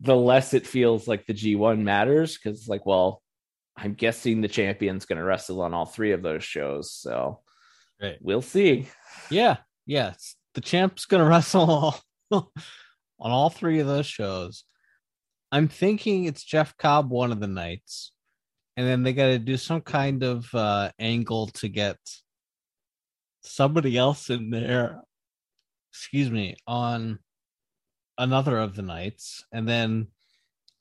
[0.00, 3.22] the less it feels like the G1 matters because like, well,
[3.76, 6.92] I'm guessing the champion's going to wrestle on all three of those shows.
[6.92, 7.40] So
[8.02, 8.18] Right.
[8.22, 8.88] we'll see.
[9.30, 10.36] Yeah, yes.
[10.54, 12.00] The champ's gonna wrestle all,
[12.32, 14.64] on all three of those shows.
[15.52, 18.12] I'm thinking it's Jeff Cobb one of the nights,
[18.76, 21.98] and then they got to do some kind of uh, angle to get
[23.42, 25.02] somebody else in there.
[25.92, 27.18] Excuse me, on
[28.20, 30.08] another of the nights, and then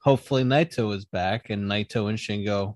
[0.04, 2.75] hopefully Naito is back, and Naito and Shingo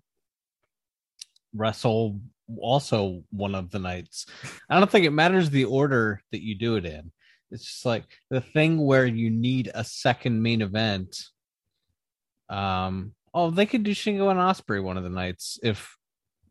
[1.53, 2.19] wrestle
[2.57, 4.25] also one of the nights.
[4.69, 7.11] I don't think it matters the order that you do it in.
[7.51, 11.15] It's just like the thing where you need a second main event.
[12.49, 15.95] Um, oh, they could do Shingo and Ospreay one of the nights if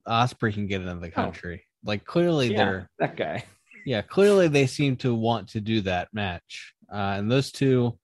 [0.07, 1.65] Ospreay can get into the country.
[1.85, 3.45] Like clearly Yeah, they're that guy.
[3.85, 6.73] yeah, clearly they seem to want to do that match.
[6.93, 7.99] Uh, and those two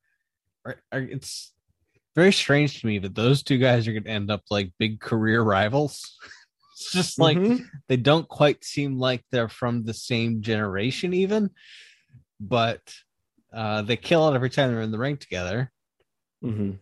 [0.92, 1.52] it's
[2.14, 5.00] very strange to me that those two guys are going to end up like big
[5.00, 6.16] career rivals.
[6.72, 7.66] it's just like Mhm.
[7.88, 11.50] they don't quite seem like they're from the same generation, even,
[12.40, 12.80] but
[13.52, 15.70] uh, they kill it every time they're in the ring together.
[16.44, 16.78] Mhm.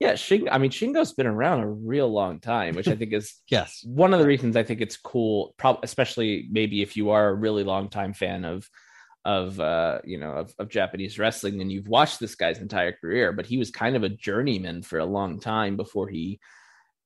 [0.00, 0.48] Yeah, Shingo.
[0.52, 3.82] I mean, Shingo's been around a real long time, which I think is Yes.
[3.84, 5.54] one of the reasons I think it's cool.
[5.58, 8.68] Probably, especially maybe if you are a really long time fan of
[9.28, 13.30] of uh you know of, of Japanese wrestling and you've watched this guy's entire career,
[13.30, 16.40] but he was kind of a journeyman for a long time before he,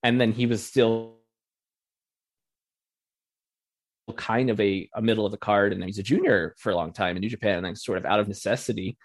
[0.05, 1.17] and then he was still
[4.17, 6.93] kind of a, a middle of the card and he's a junior for a long
[6.93, 8.97] time in New Japan and then sort of out of necessity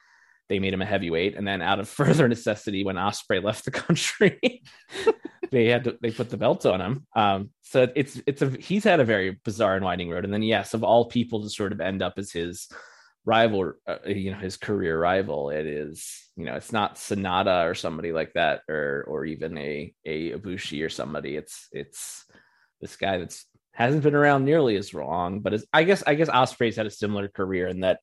[0.49, 3.71] they made him a heavyweight and then out of further necessity when Ospreay left the
[3.71, 4.61] country
[5.51, 7.07] they had to they put the belt on him.
[7.15, 10.43] Um so it's it's a he's had a very bizarre and winding road and then
[10.43, 12.67] yes of all people to sort of end up as his
[13.27, 17.75] rival uh, you know his career rival it is you know it's not Sonata or
[17.75, 21.35] somebody like that or or even a a Ibushi or somebody.
[21.35, 22.25] It's it's
[22.79, 26.77] this guy that's hasn't been around nearly as long but I guess I guess Ospreay's
[26.77, 27.99] had a similar career in that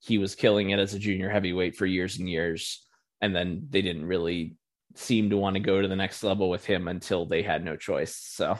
[0.00, 2.86] he was killing it as a junior heavyweight for years and years
[3.22, 4.56] and then they didn't really
[4.94, 7.76] seem to want to go to the next level with him until they had no
[7.76, 8.58] choice so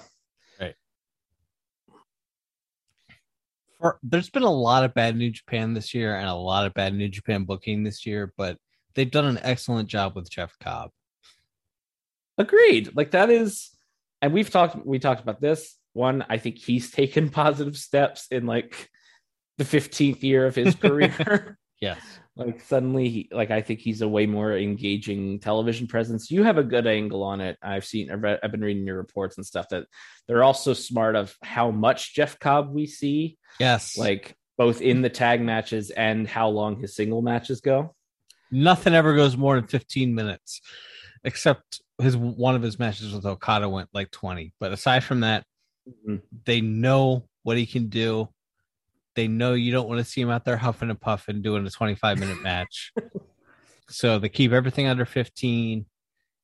[3.81, 6.75] For, there's been a lot of bad New Japan this year and a lot of
[6.75, 8.57] bad New Japan booking this year, but
[8.95, 10.91] they've done an excellent job with Jeff Cobb.
[12.39, 13.71] agreed like that is
[14.23, 18.47] and we've talked we talked about this one i think he's taken positive steps in
[18.47, 18.89] like
[19.59, 21.99] the 15th year of his career Yes.
[22.37, 26.31] Like suddenly he, like i think he's a way more engaging television presence.
[26.31, 27.57] You have a good angle on it.
[27.62, 29.85] I've seen i've, read, I've been reading your reports and stuff that
[30.29, 33.96] they're also smart of how much jeff cobb we see Yes.
[33.96, 37.94] like both in the tag matches and how long his single matches go.
[38.51, 40.61] Nothing ever goes more than 15 minutes
[41.25, 45.44] except his one of his matches with okada went like 20 but aside from that
[46.07, 46.20] Mhm.
[46.44, 48.29] they know what he can do
[49.16, 51.70] they know you don't want to see him out there huffing and puffing doing a
[51.70, 52.92] 25 minute match
[53.88, 55.87] so they keep everything under 15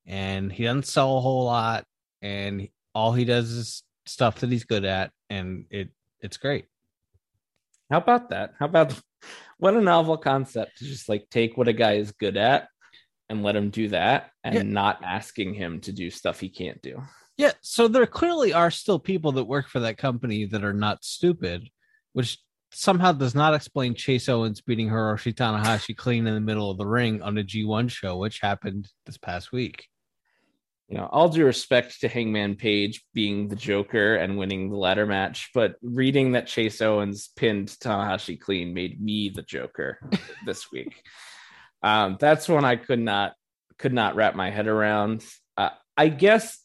[0.06, 1.84] and he doesn't sell a whole lot
[2.22, 6.66] and all he does is stuff that he's good at and it it's great
[7.90, 8.54] How about that?
[8.58, 8.98] How about
[9.58, 12.68] what a novel concept to just like take what a guy is good at
[13.28, 14.62] and let him do that and Yeah.
[14.62, 17.02] not asking him to do stuff he can't do.
[17.36, 21.04] Yeah, so there clearly are still people that work for that company that are not
[21.04, 21.68] stupid,
[22.12, 22.38] which
[22.72, 26.86] somehow does not explain Chase Owens beating Hiroshi Tanahashi clean in the middle of the
[26.86, 29.86] ring on a G1 show, which happened this past week.
[30.88, 35.06] You know, all due respect to Hangman Page being the Joker and winning the ladder
[35.06, 39.98] match, but reading that Chase Owens pinned Tanahashi clean made me the Joker
[40.46, 41.02] this week.
[41.82, 43.34] Um, that's one I could not
[43.78, 45.24] could not wrap my head around.
[45.56, 46.58] Uh, I guess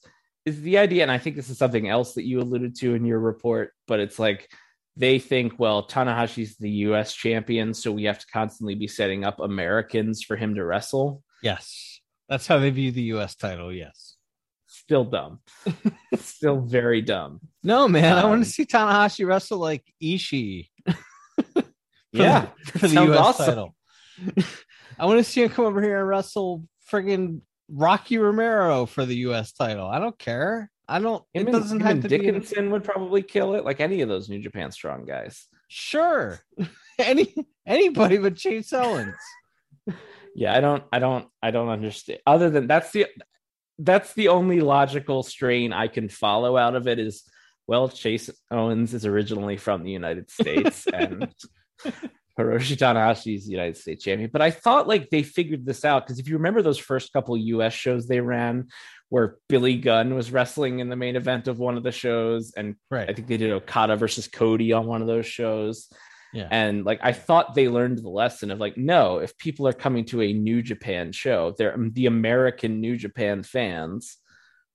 [0.46, 3.06] is the idea, and I think this is something else that you alluded to in
[3.06, 4.50] your report, but it's like
[4.98, 9.40] they think, well, Tanahashi's the US champion, so we have to constantly be setting up
[9.40, 11.24] Americans for him to wrestle.
[11.44, 13.36] Yes, that's how they view the U.S.
[13.36, 13.72] title.
[13.72, 14.16] Yes.
[14.66, 15.40] Still dumb.
[16.16, 17.42] Still very dumb.
[17.64, 20.70] No, man, I want Um, to see Tanahashi wrestle like Ishii
[22.14, 22.48] Yeah.
[22.66, 23.20] for the U.S.
[23.20, 23.46] awesome.
[23.46, 23.76] title.
[25.00, 29.16] I want to see him come over here and wrestle friggin' Rocky Romero for the
[29.18, 29.52] U.S.
[29.52, 29.88] title.
[29.88, 30.72] I don't care.
[30.88, 31.24] I don't.
[31.34, 32.18] Him it doesn't have to be.
[32.18, 35.48] Dickinson would probably kill it, like any of those New Japan strong guys.
[35.68, 36.40] Sure.
[37.00, 37.36] Any
[37.68, 39.16] anybody but Chase Owens.
[40.40, 42.20] Yeah, I don't, I don't, I don't understand.
[42.28, 43.08] Other than that's the
[43.80, 47.24] that's the only logical strain I can follow out of it is
[47.68, 51.34] well, Chase Owens is originally from the United States, and
[52.40, 54.30] Hiroshi Tanahashi is the United States champion.
[54.32, 57.36] But I thought like they figured this out because if you remember those first couple
[57.36, 58.68] US shows they ran
[59.10, 62.76] where Billy Gunn was wrestling in the main event of one of the shows, and
[62.92, 63.10] Right.
[63.10, 65.90] I think they did Okada versus Cody on one of those shows.
[66.34, 66.48] Yeah.
[66.52, 70.06] And like I thought they learned the lesson of like, no, if people are coming
[70.06, 74.18] to a New Japan show, they're um, the American New Japan fans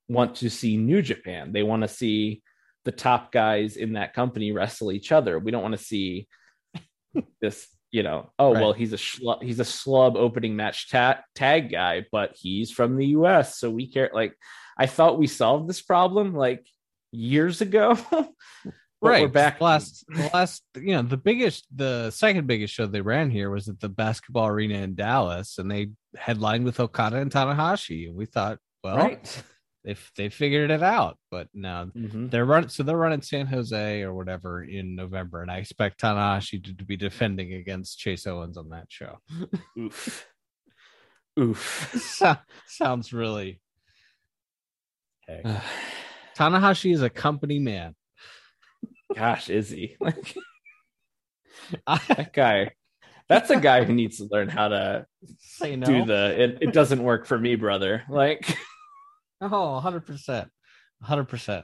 [0.09, 1.51] want to see New Japan.
[1.53, 2.41] They want to see
[2.85, 5.39] the top guys in that company wrestle each other.
[5.39, 6.27] We don't want to see
[7.41, 8.61] this, you know, oh Right.
[8.61, 12.97] well, he's a schlub, he's a slub opening match ta- tag guy, but he's from
[12.97, 14.09] the US, so we care.
[14.13, 14.35] Like,
[14.77, 16.67] I thought we solved this problem like
[17.11, 17.95] years ago.
[19.05, 19.59] Right we're back.
[19.59, 23.67] last the last you know the biggest the second biggest show they ran here was
[23.67, 28.25] at the basketball arena in dallas and they headlined with okada and tanahashi and we
[28.25, 29.43] thought well right.
[29.83, 32.31] They they figured it out but no Mhm.
[32.31, 36.63] they're running so they're running san jose or whatever in november and i expect tanahashi
[36.63, 39.17] to, to be defending against chase owens on that show
[39.77, 40.27] Oof.
[41.39, 41.93] Oof.
[41.99, 43.59] So- sounds really
[45.27, 45.41] hey
[46.37, 47.95] tanahashi is a company man
[49.15, 49.95] Gosh, is he?
[50.01, 50.35] Like
[52.07, 52.71] that guy.
[53.29, 55.05] That's a guy who needs to learn how to
[55.39, 58.03] say no do the it, it doesn't work for me, brother.
[58.09, 58.57] Like
[59.41, 60.47] Oh, 100%.
[61.05, 61.63] 100%.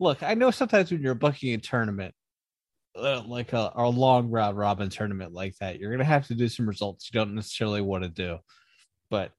[0.00, 2.14] Look, I know sometimes when you're booking a tournament,
[2.96, 6.34] uh, like a, a long round robin tournament like that, you're going to have to
[6.34, 8.38] do some results you don't necessarily want to do.
[9.10, 9.32] But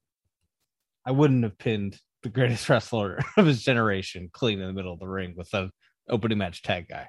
[1.06, 5.00] I wouldn't have pinned the greatest wrestler of his generation clean in the middle of
[5.00, 5.72] the ring with an
[6.10, 7.08] opening match tag guy.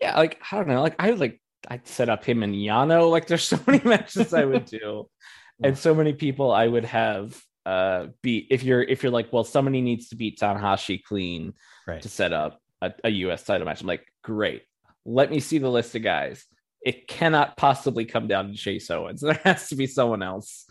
[0.00, 3.10] yeah, like I don't know, like I would like I'd set up him and Yano.
[3.10, 5.08] Like there's so many matches I would do,
[5.62, 9.44] and so many people I would have uh beat if you're if you're like, well,
[9.44, 11.54] somebody needs to beat Tanahashi clean
[11.86, 12.02] Right.
[12.02, 13.80] to set up a, a US title match.
[13.80, 14.62] I'm like, great.
[15.04, 16.44] Let me see the list of guys.
[16.84, 19.20] It cannot possibly come down to Chase Owens.
[19.26, 20.66] There has to be someone else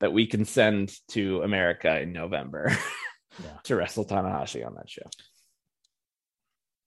[0.00, 2.72] that we can send to America in November
[3.42, 3.56] Yeah.
[3.64, 5.02] to wrestle Tanahashi on that show.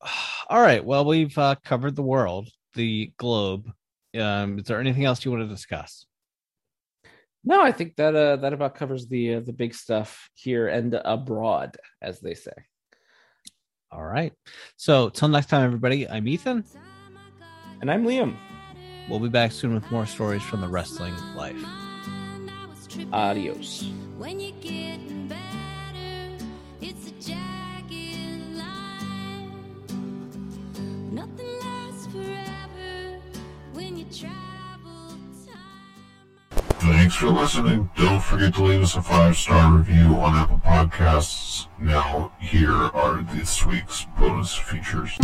[0.50, 0.84] All right.
[0.84, 3.72] Well, we've uh, covered the world, the globe.
[4.18, 6.06] Um, is there anything else you want to discuss?
[7.44, 10.94] No, I think that uh, that about covers the uh, the big stuff here and
[10.94, 12.54] abroad, as they say.
[13.92, 14.34] All right.
[14.78, 16.64] So, till next time, everybody, I'm Ethan.
[17.82, 18.36] And I'm Liam.
[19.10, 21.62] We'll be back soon with more stories from the wrestling life.
[23.12, 23.92] Adios.
[24.18, 24.40] When
[36.84, 37.90] Thanks for listening.
[37.96, 41.68] Don't forget to leave us a five star review on Apple Podcasts.
[41.80, 45.16] Now, here are this week's bonus features.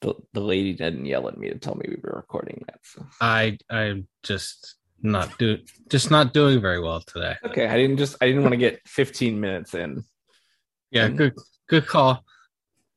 [0.00, 2.80] The, the lady didn't yell at me to tell me we were recording that.
[2.82, 7.36] So I I'm just not do just not doing very well today.
[7.44, 10.04] okay, I didn't just I didn't want to get 15 minutes in.
[10.90, 11.34] Yeah, good
[11.68, 12.24] good call.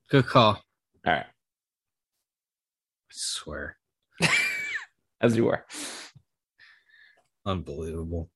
[0.09, 0.61] Good call.
[1.05, 1.25] All right, I
[3.09, 3.77] swear.
[5.21, 5.65] as you were.
[7.45, 8.29] Unbelievable.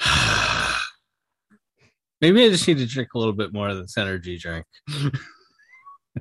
[2.20, 4.66] Maybe I just need to drink a little bit more of this energy drink.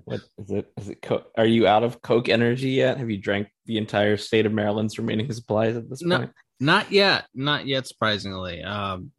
[0.05, 0.71] What is it?
[0.77, 1.31] Is it Coke?
[1.37, 2.97] Are you out of Coke Energy yet?
[2.97, 6.17] Have you drank the entire state of Maryland's remaining supplies at this No.
[6.19, 6.31] point?
[6.59, 7.87] Not yet, not yet.
[7.87, 9.11] Surprisingly, um,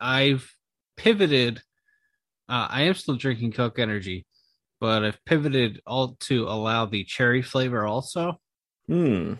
[0.00, 0.52] I've
[0.96, 1.58] pivoted.
[2.48, 4.26] Uh, I am still drinking Coke Energy,
[4.80, 8.40] but I've pivoted all to allow the cherry flavor also,
[8.88, 9.34] Hmm.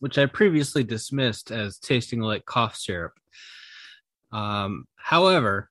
[0.00, 3.12] which I previously dismissed as tasting like cough syrup.
[4.32, 5.68] Um, however,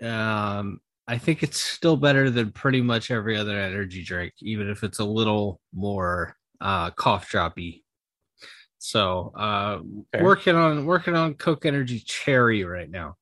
[0.00, 4.84] um, I think it's still better than pretty much every other energy drink, even if
[4.84, 7.82] it's a little more uh, cough droppy.
[8.78, 9.80] So, uh,
[10.12, 10.22] Fair.
[10.22, 13.16] working on working on Coke Energy Cherry right now.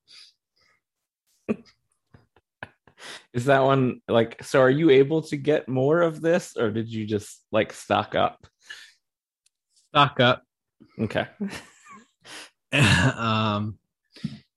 [3.33, 4.61] Is that one like so?
[4.61, 8.45] Are you able to get more of this, or did you just like stock up?
[9.89, 10.43] Stock up.
[10.99, 11.25] Okay.
[12.71, 13.78] um,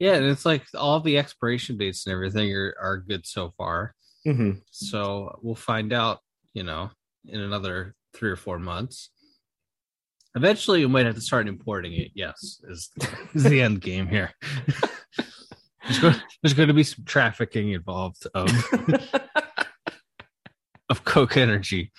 [0.02, 3.94] yeah, and it's like all the expiration dates and everything are, are good so far.
[4.24, 6.18] hmm So we'll find out,
[6.54, 6.90] you know,
[7.24, 9.10] in another three or four months.
[10.34, 12.10] Eventually, we might have to start importing it.
[12.14, 12.90] Yes, is,
[13.34, 14.32] is the end game here.
[15.84, 18.48] there's, going, there's going to be some trafficking involved of
[20.88, 21.92] of Coke Energy.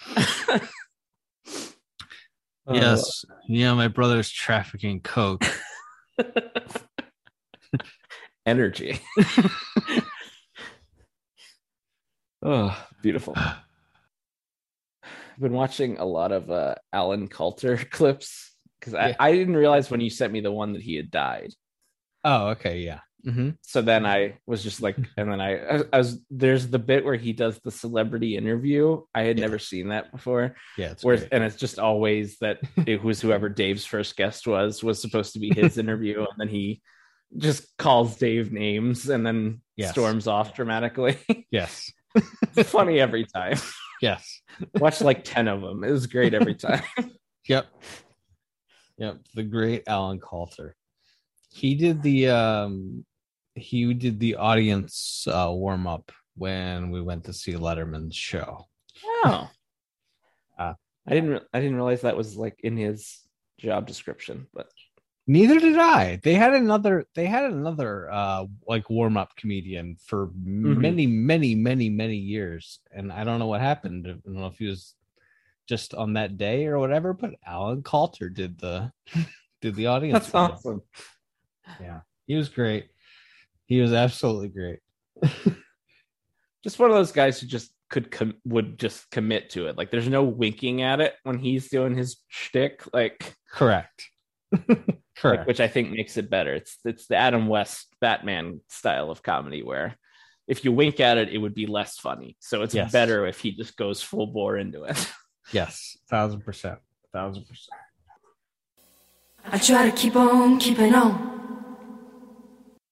[2.70, 3.24] Yes.
[3.48, 5.46] Yeah, my brother's trafficking coke.
[8.46, 9.00] energy.
[12.44, 13.34] oh, beautiful.
[13.38, 13.56] I've
[15.40, 19.16] been watching a lot of uh, Alan Kalter clips because I, Yeah.
[19.20, 21.52] I didn't realize when you sent me the one that he had died.
[22.24, 23.00] Oh, okay, yeah.
[23.26, 26.80] hmm So then I was just like, and then I, I, I was there's the
[26.80, 29.02] bit where he does the celebrity interview.
[29.14, 29.46] I had Yeah.
[29.46, 30.56] never seen that before.
[30.78, 31.30] Yeah, it's Where great.
[31.32, 35.40] and it's just always that it was whoever Dave's first guest was was supposed to
[35.40, 36.82] be his interview, and then he
[37.38, 39.92] just calls Dave names and then Yes.
[39.92, 41.18] storms off dramatically.
[41.52, 41.92] Yes.
[42.56, 43.58] it's funny every time.
[44.02, 44.42] Yes.
[44.76, 45.84] Watched like 10 of them.
[45.84, 46.84] It was great every time.
[47.48, 47.66] Yep.
[48.98, 49.18] Yep.
[49.34, 50.74] The great Alan Kalter.
[51.50, 53.06] He did the um
[53.56, 58.68] he did the audience uh warm up when we went to see Letterman's show.
[59.26, 59.50] Oh.
[60.60, 60.74] Uh,
[61.08, 63.22] I didn't re- I didn't realize that was like in his
[63.58, 64.68] job description, but
[65.26, 66.20] Neither did I.
[66.22, 71.90] They had another they had another uh like warm up comedian for many, many, many,
[71.90, 72.80] many years.
[72.92, 74.06] And I don't know what happened.
[74.08, 74.96] I don't know if he was
[75.68, 78.92] just on that day or whatever, but Alan Kalter did the
[79.62, 80.26] did the audience.
[80.26, 80.82] that's awesome.
[81.80, 82.02] Yeah.
[82.28, 82.88] He was great.
[83.66, 84.80] He was absolutely great.
[86.64, 89.78] Just one of those guys who just could com- would just commit to it.
[89.78, 94.10] Like there's no winking at it when he's doing his shtick, like, Correct.
[95.24, 96.54] like which I think makes it better.
[96.54, 99.96] It's it's the Adam West Batman style of comedy where
[100.48, 102.36] if you wink at it, it would be less funny.
[102.40, 102.92] So it's Yes.
[102.92, 105.12] better if he just goes full bore into it.
[105.52, 105.98] yes.
[106.10, 106.80] Thousand percent.
[107.14, 107.80] Thousand percent.
[109.46, 111.43] I try to keep on keeping on.